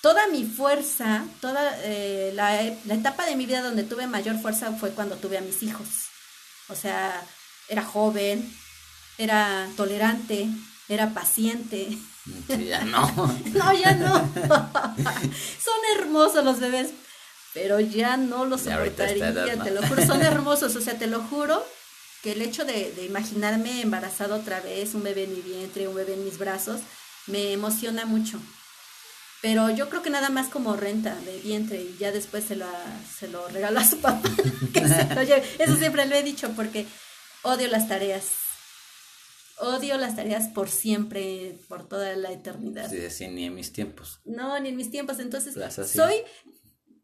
[0.00, 4.72] toda mi fuerza, toda eh, la, la etapa de mi vida donde tuve mayor fuerza
[4.72, 5.88] fue cuando tuve a mis hijos.
[6.68, 7.26] O sea,
[7.68, 8.54] era joven,
[9.18, 10.48] era tolerante,
[10.88, 11.98] era paciente,
[12.48, 13.06] ya no.
[13.54, 14.14] no, ya no.
[14.44, 16.90] Son hermosos los bebés,
[17.52, 20.06] pero ya no los soportaría, te lo juro.
[20.06, 21.64] Son hermosos, o sea, te lo juro
[22.22, 25.94] que el hecho de, de imaginarme embarazada otra vez, un bebé en mi vientre, un
[25.94, 26.80] bebé en mis brazos,
[27.26, 28.40] me emociona mucho.
[29.42, 32.70] Pero yo creo que nada más como renta de vientre y ya después se, la,
[33.18, 34.22] se lo regalo a su papá.
[35.58, 36.86] Eso siempre lo he dicho porque
[37.42, 38.24] odio las tareas
[39.58, 42.90] odio las tareas por siempre, por toda la eternidad.
[42.90, 44.20] Sí, sí, ni en mis tiempos.
[44.24, 45.18] No, ni en mis tiempos.
[45.18, 45.54] Entonces,
[45.90, 46.14] soy,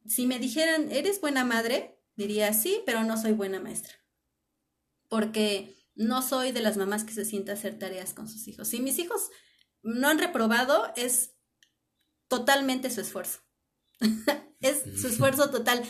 [0.06, 2.00] si me dijeran, ¿eres buena madre?
[2.16, 3.94] Diría sí, pero no soy buena maestra.
[5.08, 8.68] Porque no soy de las mamás que se sienta a hacer tareas con sus hijos.
[8.68, 9.30] Si mis hijos
[9.82, 11.34] no han reprobado, es
[12.28, 13.40] totalmente su esfuerzo.
[14.60, 15.82] es su esfuerzo total.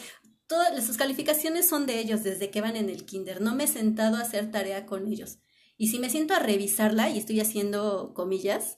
[0.46, 3.40] Todas sus calificaciones son de ellos desde que van en el kinder.
[3.40, 5.38] No me he sentado a hacer tarea con ellos.
[5.80, 8.76] Y si me siento a revisarla, y estoy haciendo comillas,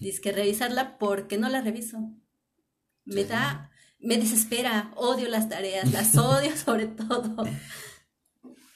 [0.00, 1.98] dice que revisarla porque no la reviso.
[3.04, 7.42] Me da, me desespera, odio las tareas, las odio sobre todo.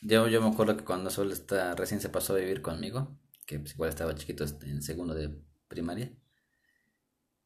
[0.03, 3.61] Yo, yo me acuerdo que cuando Sol está, recién se pasó a vivir conmigo, que
[3.61, 6.12] pues igual estaba chiquito en segundo de primaria,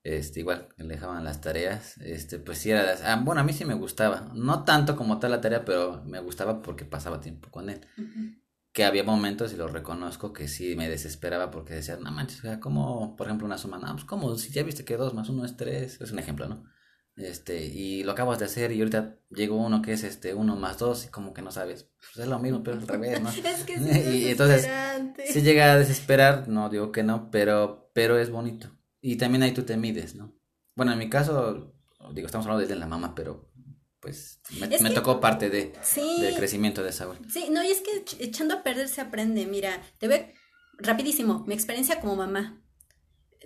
[0.02, 3.66] este, igual le dejaban las tareas, este, pues sí era, ah, bueno, a mí sí
[3.66, 7.68] me gustaba, no tanto como tal la tarea, pero me gustaba porque pasaba tiempo con
[7.68, 7.86] él.
[8.72, 12.42] Que había momentos, y lo reconozco, que sí me desesperaba porque decía, no manches, o
[12.42, 15.28] sea, como, por ejemplo, una suma, no, pues como, si ya viste que dos más
[15.28, 16.64] uno es tres, es un ejemplo, ¿no?
[17.16, 20.78] Este, y lo acabas de hacer y ahorita llegó uno que es este, uno más
[20.78, 23.28] dos y como que no sabes, pues es lo mismo, pero al revés, ¿no?
[23.30, 23.74] es que
[24.10, 24.66] y entonces,
[25.26, 28.70] si llega a desesperar, no digo que no, pero, pero es bonito.
[29.02, 30.32] Y también ahí tú te mides, ¿no?
[30.74, 31.74] Bueno, en mi caso,
[32.14, 33.51] digo, estamos hablando de la mamá, pero
[34.02, 35.72] pues me, tocó parte de,
[36.20, 37.18] del crecimiento de Saúl.
[37.32, 39.46] Sí, no, y es que echando a perder se aprende.
[39.46, 40.34] Mira, te ve
[40.76, 42.60] rapidísimo, mi experiencia como mamá.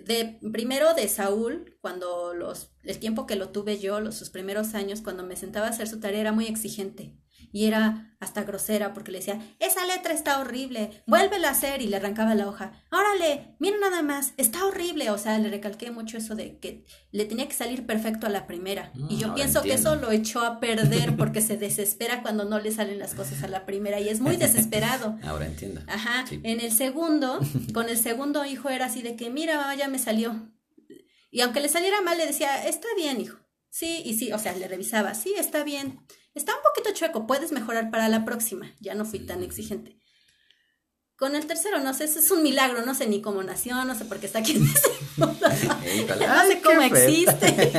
[0.03, 4.73] De, primero de Saúl, cuando los, el tiempo que lo tuve yo, los, sus primeros
[4.73, 7.15] años, cuando me sentaba a hacer su tarea, era muy exigente
[7.51, 11.87] y era hasta grosera porque le decía, esa letra está horrible, vuélvela a hacer y
[11.87, 16.17] le arrancaba la hoja, órale, mira nada más, está horrible, o sea, le recalqué mucho
[16.17, 19.61] eso de que le tenía que salir perfecto a la primera y mm, yo pienso
[19.61, 23.43] que eso lo echó a perder porque se desespera cuando no le salen las cosas
[23.43, 25.17] a la primera y es muy desesperado.
[25.23, 25.81] Ahora entiendo.
[25.87, 27.39] Ajá, en el segundo,
[27.73, 30.51] con el segundo hijo era así de que, mira, ya me salió.
[31.31, 33.37] Y aunque le saliera mal, le decía, está bien, hijo.
[33.69, 35.99] Sí, y sí, o sea, le revisaba, sí, está bien.
[36.37, 38.71] Está un poquito chueco, puedes mejorar para la próxima.
[38.79, 39.97] Ya no fui tan exigente.
[41.15, 43.95] Con el tercero, no sé, ese es un milagro, no sé ni cómo nació, no
[43.95, 45.47] sé por qué está aquí en ese mundo.
[45.49, 47.73] no sé cómo existe.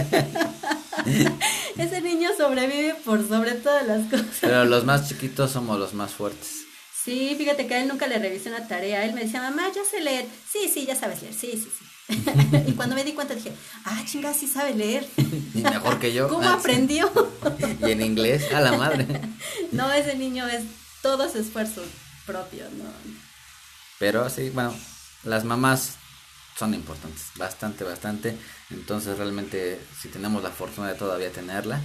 [1.78, 4.38] ese niño sobrevive por sobre todas las cosas.
[4.40, 6.56] Pero los más chiquitos somos los más fuertes.
[7.04, 9.04] Sí, fíjate que a él nunca le revisé una tarea.
[9.04, 10.26] Él me decía, mamá, ya sé leer.
[10.50, 11.32] Sí, sí, ya sabes leer.
[11.32, 11.84] Sí, sí, sí.
[12.66, 13.52] y cuando me di cuenta dije,
[13.84, 15.06] ah, chinga, sí sabe leer.
[15.54, 16.28] Mejor que yo.
[16.28, 17.10] ¿Cómo ah, aprendió?
[17.80, 19.06] y en inglés, a la madre.
[19.72, 20.64] no, ese niño es
[21.02, 21.82] todo su esfuerzo
[22.24, 22.84] propio, ¿no?
[23.98, 24.74] Pero sí, bueno,
[25.24, 25.96] las mamás
[26.58, 28.36] son importantes, bastante, bastante.
[28.70, 31.80] Entonces realmente si tenemos la fortuna de todavía tenerla.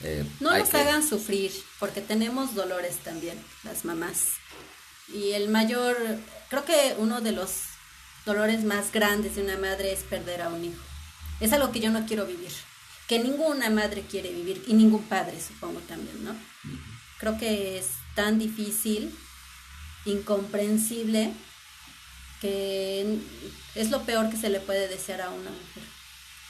[0.00, 4.32] Eh, no nos hagan sufrir, porque tenemos dolores también, las mamás.
[5.08, 5.96] Y el mayor,
[6.48, 7.75] creo que uno de los
[8.26, 10.82] dolores más grandes de una madre es perder a un hijo.
[11.40, 12.50] Es algo que yo no quiero vivir,
[13.08, 16.34] que ninguna madre quiere vivir y ningún padre, supongo también, ¿no?
[17.18, 19.16] Creo que es tan difícil,
[20.04, 21.32] incomprensible,
[22.40, 23.18] que
[23.74, 25.82] es lo peor que se le puede desear a una mujer.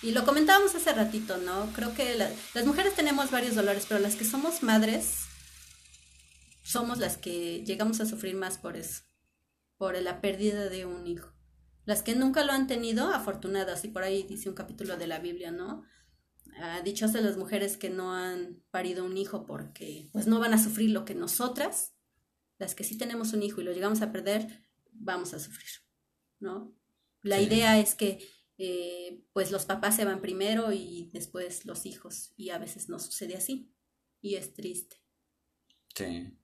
[0.03, 1.71] Y lo comentábamos hace ratito, ¿no?
[1.75, 5.27] Creo que las mujeres tenemos varios dolores, pero las que somos madres
[6.62, 9.03] somos las que llegamos a sufrir más por eso,
[9.77, 11.36] por la pérdida de un hijo.
[11.87, 15.20] Las que nunca lo han tenido, afortunadas, y por ahí dice un capítulo de la
[15.20, 15.85] Biblia, ¿no?
[16.59, 20.62] Ah, dichosas las mujeres que no han parido un hijo porque pues no van a
[20.62, 21.94] sufrir lo que nosotras,
[22.59, 25.68] las que sí tenemos un hijo y lo llegamos a perder, vamos a sufrir,
[26.40, 26.75] ¿no?
[27.22, 32.33] La idea es que eh, pues los papás se van primero y después los hijos
[32.37, 33.70] y a veces no sucede así
[34.22, 34.96] y es triste.
[35.94, 36.38] Sí,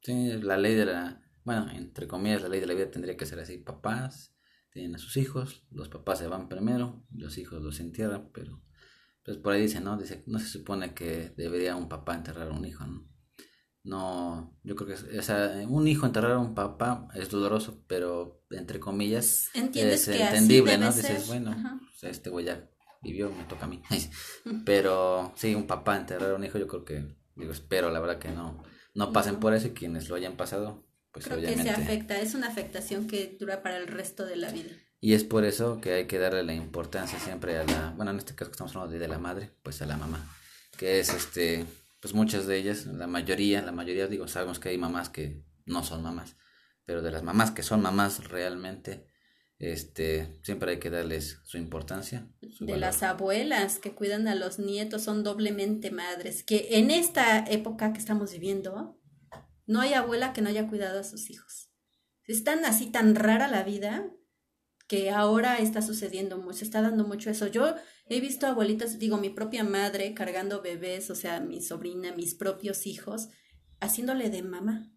[0.00, 3.26] sí, la ley de la, bueno, entre comillas, la ley de la vida tendría que
[3.26, 4.34] ser así, papás,
[4.72, 8.62] tienen a sus hijos, los papás se van primero, los hijos los entierran, pero
[9.24, 9.96] pues por ahí dice, ¿no?
[9.96, 13.08] Dice, no se supone que debería un papá enterrar a un hijo, ¿no?
[13.84, 18.44] No, yo creo que o sea, un hijo enterrar a un papá es doloroso, pero
[18.50, 20.92] entre comillas es entendible, ¿no?
[20.92, 22.68] Dices, bueno, pues, este güey ya
[23.02, 23.82] vivió, me toca a mí.
[24.64, 28.18] pero sí, un papá enterrar a un hijo, yo creo que, digo, espero la verdad
[28.18, 28.62] que no,
[28.94, 32.34] no pasen por eso y quienes lo hayan pasado, pues Creo que se afecta, es
[32.34, 34.70] una afectación que dura para el resto de la vida.
[35.00, 38.18] Y es por eso que hay que darle la importancia siempre a la, bueno, en
[38.18, 40.24] este caso que estamos hablando de la madre, pues a la mamá,
[40.78, 41.66] que es este,
[42.00, 45.82] pues muchas de ellas, la mayoría, la mayoría, digo, sabemos que hay mamás que no
[45.82, 46.36] son mamás,
[46.84, 49.06] pero de las mamás que son mamás realmente,
[49.58, 52.28] este, siempre hay que darles su importancia.
[52.60, 57.92] de las abuelas que cuidan a los nietos son doblemente madres, que en esta época
[57.92, 59.00] que estamos viviendo,
[59.72, 61.70] no hay abuela que no haya cuidado a sus hijos.
[62.26, 64.06] Es tan así, tan rara la vida
[64.86, 67.46] que ahora está sucediendo mucho, se está dando mucho eso.
[67.46, 67.74] Yo
[68.06, 72.86] he visto abuelitas, digo, mi propia madre cargando bebés, o sea, mi sobrina, mis propios
[72.86, 73.28] hijos,
[73.80, 74.92] haciéndole de mamá.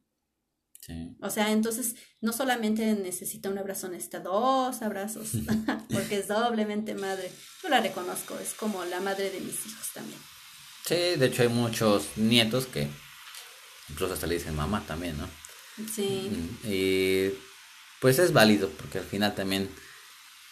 [0.82, 1.16] Sí.
[1.22, 5.30] O sea, entonces no solamente necesita un abrazo, necesita dos abrazos,
[5.92, 7.32] porque es doblemente madre.
[7.64, 10.20] Yo la reconozco, es como la madre de mis hijos también.
[10.86, 12.90] Sí, de hecho hay muchos nietos que
[13.90, 15.28] Incluso hasta le dicen mamá también, ¿no?
[15.94, 16.32] Sí.
[16.64, 17.32] Y
[18.00, 19.70] pues es válido, porque al final también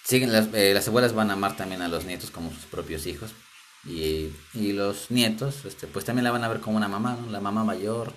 [0.04, 3.06] siguen las, eh, las abuelas van a amar también a los nietos como sus propios
[3.06, 3.32] hijos.
[3.86, 7.30] Y, y los nietos, este, pues también la van a ver como una mamá, ¿no?
[7.30, 8.13] La mamá mayor,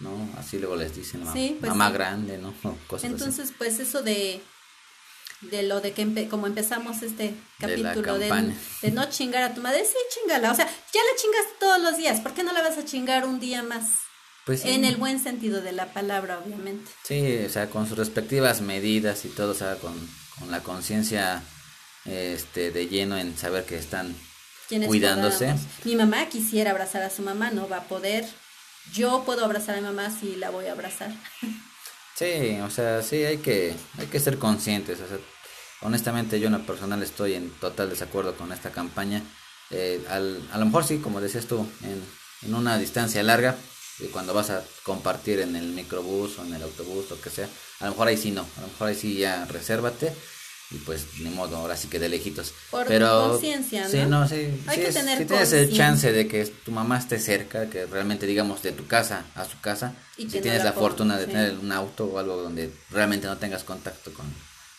[0.00, 0.28] ¿no?
[0.36, 2.54] Así luego les dicen, pues mamá grande, ¿no?
[2.86, 4.42] Cosas Entonces, pues eso de
[5.50, 9.84] de lo de que como empezamos este capítulo de, de, no chingar a tu madre,
[9.84, 12.78] sí, chingala, o sea, ya la chingaste todos los días, ¿por qué no la vas
[12.78, 14.03] a chingar un día más?
[14.44, 16.90] Pues En el buen sentido de la palabra, obviamente.
[17.02, 19.94] Sí, o sea, con sus respectivas medidas y todo, o sea, con,
[20.38, 21.42] con la conciencia
[22.04, 24.14] este, de lleno en saber que están
[24.86, 25.46] cuidándose.
[25.46, 25.62] podamos.
[25.84, 28.26] Mi mamá quisiera abrazar a su mamá, no va a poder.
[28.92, 31.12] Yo puedo abrazar a mi mamá si la voy a abrazar.
[32.16, 35.00] Sí, o sea, sí, hay que, hay que ser conscientes.
[35.00, 35.18] O sea,
[35.80, 39.20] honestamente, yo en lo personal estoy en total desacuerdo con esta campaña.
[39.70, 42.00] Eh, al, a lo mejor sí, como decías tú, en,
[42.42, 43.56] en una distancia larga,
[44.00, 47.48] y cuando vas a compartir en el microbús o en el autobús, lo que sea,
[47.80, 50.12] a lo mejor ahí sí no, a lo mejor ahí sí ya resérvate
[50.70, 52.52] y pues ni modo, ahora sí que de lejitos.
[52.70, 54.26] Por Pero conciencia, Sí, ¿no?
[54.26, 54.34] sí.
[54.66, 57.68] Hay sí que es- tener si tienes el chance de que tu mamá esté cerca,
[57.70, 60.72] que realmente digamos de tu casa a su casa, Y si no tienes la la
[60.72, 64.26] fortuna de tener un auto o algo donde realmente no tengas contacto con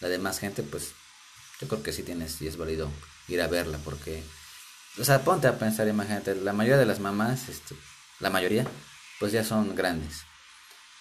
[0.01, 0.89] la demás gente, pues
[1.61, 2.89] yo creo que sí tienes y es válido
[3.29, 4.23] ir a verla porque
[4.99, 7.75] o sea, ponte a pensar, imagínate, la mayoría de las mamás, este,
[8.19, 8.65] la mayoría,
[9.19, 10.21] pues ya son grandes.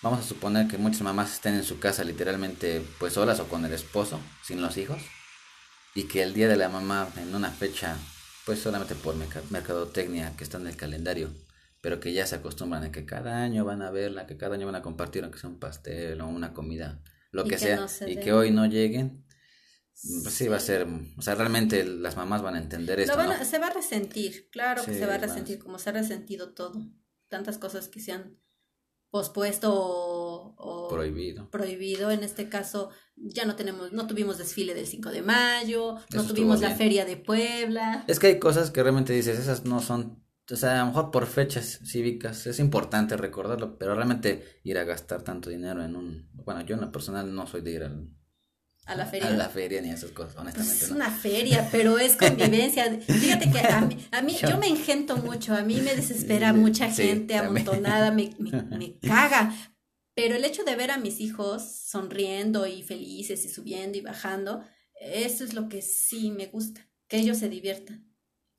[0.03, 3.64] Vamos a suponer que muchas mamás estén en su casa literalmente pues solas o con
[3.64, 5.03] el esposo, sin los hijos,
[5.94, 7.96] y que el día de la mamá en una fecha,
[8.44, 11.33] pues solamente por merca- mercadotecnia que está en el calendario,
[11.81, 14.66] pero que ya se acostumbran a que cada año van a verla, que cada año
[14.66, 17.00] van a compartir aunque sea un pastel o una comida,
[17.31, 19.24] lo que, que sea, no se y que hoy no lleguen,
[20.22, 23.22] pues sí va a ser, o sea, realmente las mamás van a entender esto, Lo
[23.22, 23.44] van a- ¿no?
[23.44, 26.74] Se va a resentir, claro que se va a resentir, como se ha resentido todo.
[27.28, 28.38] Tantas cosas que se han
[29.10, 31.48] pospuesto o, o Prohibido.
[31.50, 32.10] prohibido.
[32.10, 36.24] En este caso, ya no tenemos, no tuvimos desfile del 5 de mayo, Eso no
[36.26, 38.04] tuvimos la feria de Puebla.
[38.08, 41.10] Es que hay cosas que realmente dices, esas no son, o sea, a lo mejor
[41.12, 46.28] por fechas cívicas es importante recordarlo, pero realmente ir a gastar tanto dinero en un,
[46.32, 48.08] bueno, yo en lo personal no soy de ir al-
[48.87, 49.29] A la feria.
[49.29, 50.85] a la feria ni a esas cosas, Pues honestamente.
[50.85, 50.97] es no.
[50.97, 52.85] una feria, pero es convivencia.
[53.01, 56.59] Fíjate que a mí, a mí Yo- me engento mucho, a mí me desespera Sí,
[56.59, 59.55] mucha gente amontonada, me, me, me caga.
[60.14, 64.62] Pero el hecho de ver a mis hijos sonriendo y felices y subiendo y bajando,
[65.01, 68.13] eso es lo que sí me gusta, que ellos se diviertan.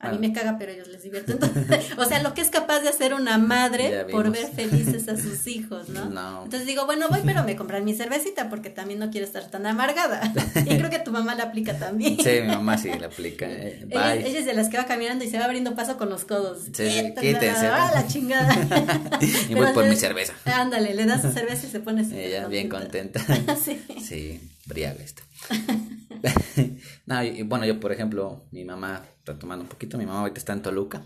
[0.07, 0.19] A mí Ah.
[0.19, 1.39] me caga, pero ellos les divierten.
[1.41, 5.17] Entonces, o sea, lo que es capaz de hacer una madre por ver felices a
[5.17, 6.05] sus hijos, ¿no?
[6.05, 6.43] No.
[6.45, 9.65] Entonces digo, bueno, voy, pero me compran mi cervecita porque también no quiero estar tan
[9.65, 10.21] amargada.
[10.65, 12.17] Y creo que tu mamá la aplica también.
[12.17, 13.45] Sí, mi mamá sí la aplica.
[13.49, 14.27] eh, Ella, bye.
[14.27, 16.59] ella es de las que va caminando y se va abriendo paso con los codos.
[16.73, 17.67] Sí, quítense.
[17.67, 18.53] ¡Ah, la chingada!
[19.49, 20.33] y voy por mi cerveza.
[20.45, 23.19] Ándale, le das su cerveza y se pone súper Ella bien contenta.
[23.63, 23.81] sí.
[24.03, 25.23] Sí, briaga esta.
[27.05, 30.53] no, y, bueno, yo por ejemplo, mi mamá, retomando un poquito, mi mamá ahorita está
[30.53, 31.03] en Toluca.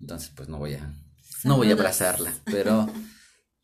[0.00, 0.92] Entonces, pues no voy a,
[1.44, 2.32] no voy a abrazarla.
[2.44, 2.86] Pero,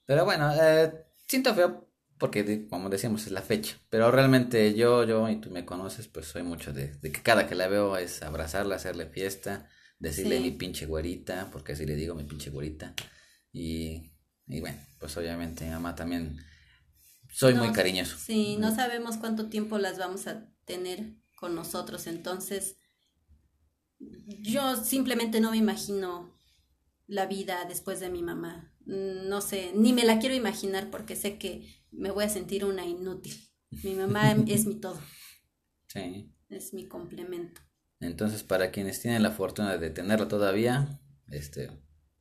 [0.07, 0.93] pero bueno, eh,
[1.29, 3.77] siento feo porque, como decíamos, es la fecha.
[3.91, 7.47] Pero realmente yo, yo, y tú me conoces, pues soy mucho de, de que cada
[7.47, 9.69] que la veo es abrazarla, hacerle fiesta,
[9.99, 10.43] decirle Sí.
[10.43, 12.95] mi pinche güerita, porque así le digo mi pinche güerita.
[13.53, 14.13] Y,
[14.47, 16.39] y bueno, pues obviamente mi mamá también
[17.35, 18.17] soy muy cariñoso.
[18.19, 22.77] Sí, no sabemos cuánto tiempo las vamos a tener con nosotros, entonces
[23.99, 26.35] yo simplemente no me imagino
[27.07, 28.73] la vida después de mi mamá.
[28.87, 32.85] No sé, ni me la quiero imaginar porque sé que me voy a sentir una
[32.85, 33.35] inútil.
[33.83, 35.01] Mi mamá es mi todo,
[35.87, 36.33] Sí.
[36.49, 37.61] es mi complemento.
[38.01, 41.71] Entonces, para quienes tienen la fortuna de tenerlo todavía, este,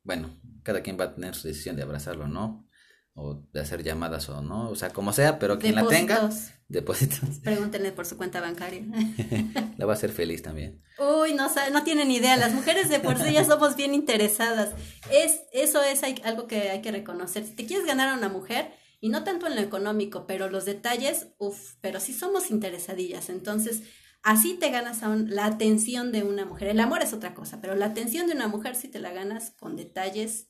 [0.03, 2.69] bueno, cada quien va a tener su decisión de abrazarlo, ¿no?
[3.15, 6.29] O de hacer llamadas o no, o sea, como sea, pero quien la tenga,
[6.67, 7.19] Depósitos.
[7.43, 8.81] Pregúntenle por su cuenta bancaria.
[9.77, 10.81] la va a hacer feliz también.
[10.97, 12.35] Uy, no, no tienen idea.
[12.37, 14.73] Las mujeres de por sí ya somos bien interesadas.
[15.11, 17.45] Es, eso es hay- algo que hay que reconocer.
[17.45, 20.65] Si te quieres ganar a una mujer, y no tanto en lo económico, pero los
[20.65, 23.29] detalles, uff, pero sí somos interesadillas.
[23.29, 23.83] Entonces,
[24.23, 26.69] así te ganas a un- la atención de una mujer.
[26.69, 29.51] El amor es otra cosa, pero la atención de una mujer sí te la ganas
[29.59, 30.47] con detalles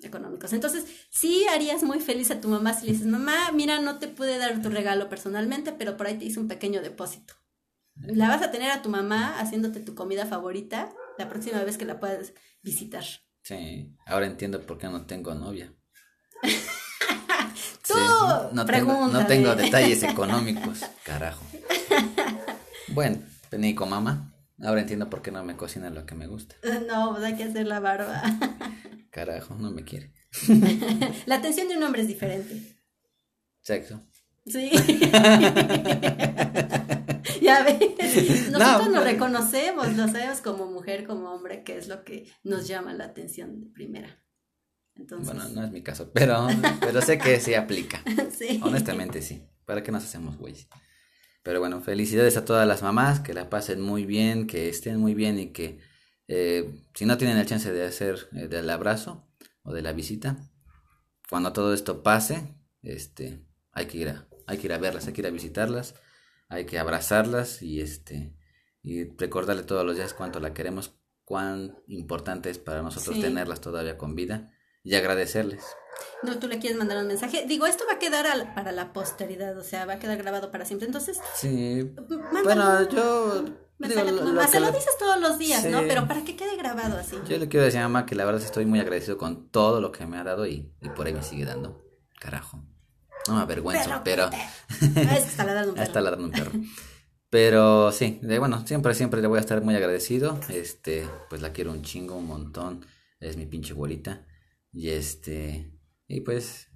[0.00, 0.52] económicos.
[0.52, 4.08] Entonces, sí harías muy feliz a tu mamá si le dices, mamá, mira, no te
[4.08, 7.34] pude dar tu regalo personalmente, pero por ahí te hice un pequeño depósito.
[7.96, 11.84] La vas a tener a tu mamá haciéndote tu comida favorita la próxima vez que
[11.84, 12.32] la puedas
[12.62, 13.02] visitar.
[13.42, 15.72] Sí, ahora entiendo por qué no tengo novia.
[17.86, 19.24] Tú, Sí, no, tengo, no pregúntame.
[19.24, 21.42] tengo detalles económicos, carajo.
[22.88, 23.18] Bueno,
[23.50, 26.54] Penico mamá, ahora entiendo por qué no me cocina lo que me gusta.
[26.86, 28.22] No, pues hay que hacer la barba.
[29.10, 30.12] Carajo, no me quiere.
[31.26, 32.76] La atención de un hombre es diferente.
[33.60, 34.02] Sexo.
[34.46, 34.70] Sí.
[37.42, 38.50] ya ves.
[38.50, 42.66] Nosotros No, nos reconocemos, lo sabemos como mujer, como hombre, que es lo que nos
[42.68, 44.22] llama la atención de primera.
[44.96, 46.48] Entonces, Bueno, no es mi caso, pero,
[46.80, 48.02] pero sé que sí aplica.
[48.36, 48.60] sí.
[48.62, 49.42] Honestamente sí.
[49.64, 50.68] ¿Para qué nos hacemos güeyes?
[51.42, 55.14] Pero bueno, felicidades a todas las mamás, que la pasen muy bien, que estén muy
[55.14, 55.78] bien y que
[56.28, 59.26] eh, si no tienen el chance de hacer eh, del abrazo
[59.62, 60.36] o de la visita,
[61.28, 65.14] cuando todo esto pase, este, hay que ir a, hay que ir a verlas, hay
[65.14, 65.94] que ir a visitarlas,
[66.48, 68.36] hay que abrazarlas y este,
[68.82, 73.96] y recordarle todos los días cuánto la queremos, cuán importante es para nosotros tenerlas todavía
[73.96, 74.52] con vida
[74.82, 75.64] y agradecerles.
[76.22, 77.44] No, tú le quieres mandar un mensaje.
[77.46, 80.64] Digo, esto va a quedar para la posteridad, o sea, va a quedar grabado para
[80.64, 80.86] siempre.
[80.86, 81.94] Entonces, sí.
[82.44, 84.00] Bueno, yo Digo,
[84.50, 85.82] se lo dices todos los días, ¿no?
[85.86, 87.16] Pero para que quede grabado así.
[87.28, 89.92] Yo le quiero decir a mamá que la verdad estoy muy agradecido con todo lo
[89.92, 91.84] que me ha dado y, y por ahí me sigue dando.
[92.18, 92.60] Carajo.
[93.28, 94.30] No me avergüenzo, pero.
[94.80, 95.86] Es que está ladrando un perro.
[95.86, 96.52] está ladrando un perro.
[97.30, 100.40] Pero sí, bueno, siempre, siempre le voy a estar muy agradecido.
[100.48, 102.86] Este, pues la quiero un chingo, un montón.
[103.20, 104.26] Es mi pinche güerita.
[104.72, 106.68] Y este, y pues,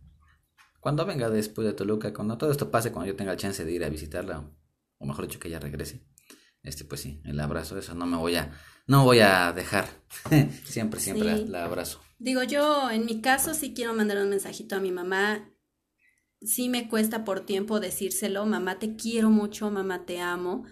[0.79, 3.73] cuando venga después de Toluca, cuando todo esto pase, cuando yo tenga el chance de
[3.73, 4.45] ir a visitarla,
[4.99, 6.05] o mejor dicho que ella regrese,
[6.63, 8.53] este, pues sí, el abrazo, eso no me voy a,
[8.87, 9.89] no voy a dejar.
[10.65, 12.01] siempre, siempre la abrazo.
[12.19, 15.51] Digo, yo en mi caso sí quiero mandar un mensajito a mi mamá.
[16.41, 20.65] Sí me cuesta por tiempo decírselo, mamá te quiero mucho, mamá te amo.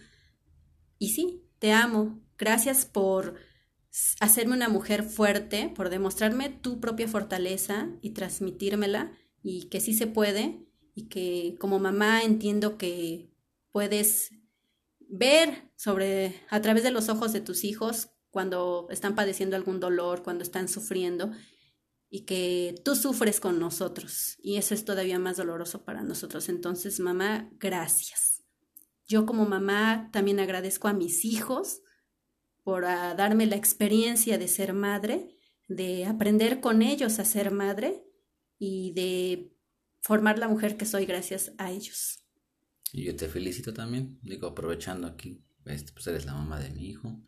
[0.99, 2.21] Y sí, te amo.
[2.39, 3.35] Gracias por
[4.21, 9.13] hacerme una mujer fuerte, por demostrarme tu propia fortaleza y transmitírmela
[9.43, 10.65] y que sí se puede
[10.95, 13.33] y que como mamá entiendo que
[13.73, 14.31] puedes
[15.11, 20.23] ver sobre a través de los ojos de tus hijos cuando están padeciendo algún dolor,
[20.23, 21.33] cuando están sufriendo
[22.09, 26.49] y que tú sufres con nosotros y eso es todavía más doloroso para nosotros.
[26.49, 28.45] Entonces, mamá, gracias.
[29.07, 31.83] Yo como mamá también agradezco a mis hijos
[32.63, 35.35] por ah, darme la experiencia de ser madre,
[35.69, 38.05] de aprender con ellos a ser madre
[38.59, 39.57] y de
[40.01, 42.20] formar la mujer que soy gracias a ellos.
[42.93, 46.89] Y yo te felicito también, digo, aprovechando aquí, este, pues eres la mamá de mi
[46.89, 47.23] hijo.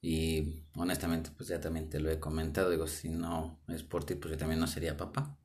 [0.00, 4.14] Y honestamente, pues ya también te lo he comentado, digo, si no es por ti,
[4.14, 5.38] pues yo también no sería papá.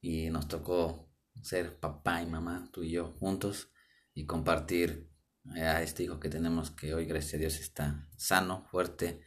[0.00, 1.12] Y nos tocó
[1.42, 3.70] ser papá y mamá, tú y yo, juntos,
[4.14, 5.10] y compartir
[5.54, 9.22] a este hijo que tenemos que hoy, gracias a Dios, está sano, fuerte,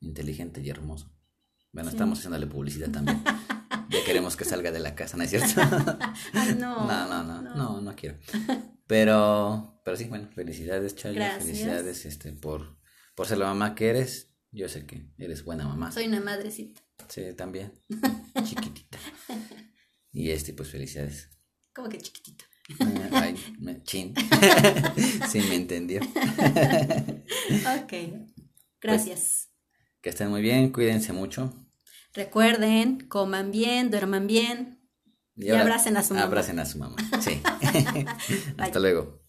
[0.00, 1.14] inteligente y hermoso.
[1.72, 3.22] Bueno, estamos haciéndole publicidad también.
[3.90, 5.60] ya queremos que salga de la casa, ¿no es cierto?
[6.58, 8.18] no, no, no, no, no, no, quiero.
[8.86, 12.78] Pero, pero sí, bueno, felicidades, Chaya, felicidades este, por,
[13.14, 14.32] por ser la mamá que eres.
[14.52, 15.92] Yo sé que eres buena mamá.
[15.92, 16.80] Soy una madrecita.
[17.08, 17.72] Sí, también.
[18.44, 18.98] chiquitita.
[20.12, 21.28] Y este, pues felicidades.
[21.72, 22.44] ¿Cómo que chiquitita?
[23.12, 24.14] Ay, me, chin.
[25.28, 26.00] sí, me entendió.
[26.02, 27.92] ok.
[28.80, 29.48] Gracias.
[29.50, 29.50] Pues,
[30.00, 31.52] que estén muy bien, cuídense mucho.
[32.14, 34.80] Recuerden, coman bien, duerman bien
[35.36, 36.26] y, abracen a su mamá.
[36.26, 37.40] Abracen a su mamá, sí.
[38.58, 39.20] Hasta luego.